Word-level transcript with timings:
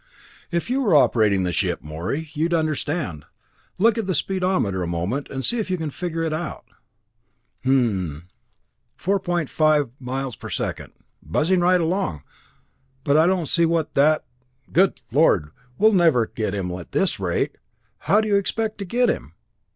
"If 0.49 0.71
you 0.71 0.81
were 0.81 0.95
operating 0.95 1.43
the 1.43 1.53
ship, 1.53 1.83
Morey, 1.83 2.27
you'd 2.33 2.55
understand. 2.55 3.23
Look 3.77 3.99
at 3.99 4.07
the 4.07 4.15
speedometer 4.15 4.81
a 4.81 4.87
moment 4.87 5.29
and 5.29 5.45
see 5.45 5.59
if 5.59 5.69
you 5.69 5.77
can 5.77 5.91
figure 5.91 6.23
it 6.23 6.33
out." 6.33 6.65
"Hmmm 7.63 8.21
4.5 8.97 9.91
miles 9.99 10.35
per 10.35 10.49
second 10.49 10.93
buzzing 11.21 11.59
right 11.59 11.79
along 11.79 12.23
but 13.03 13.15
I 13.15 13.27
don't 13.27 13.45
see 13.45 13.67
what 13.67 13.93
that 13.93 14.25
good 14.73 15.01
Lord! 15.11 15.51
We 15.77 15.91
never 15.91 16.21
will 16.21 16.31
get 16.33 16.55
him 16.55 16.71
at 16.71 16.93
this 16.93 17.19
rate! 17.19 17.57
How 17.99 18.21
do 18.21 18.27
you 18.27 18.37
expect 18.37 18.79
to 18.79 18.85
get 18.85 19.07
him?" 19.07 19.35